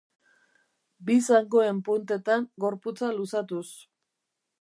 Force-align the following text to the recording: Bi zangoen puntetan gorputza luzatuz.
Bi 1.09 1.17
zangoen 1.33 1.83
puntetan 1.89 2.49
gorputza 2.65 3.13
luzatuz. 3.21 3.65